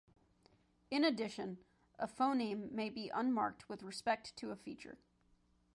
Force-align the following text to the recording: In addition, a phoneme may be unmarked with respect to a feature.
In 0.89 1.03
addition, 1.03 1.59
a 1.99 2.07
phoneme 2.07 2.71
may 2.71 2.89
be 2.89 3.09
unmarked 3.13 3.69
with 3.69 3.83
respect 3.83 4.35
to 4.37 4.49
a 4.49 4.55
feature. 4.55 4.97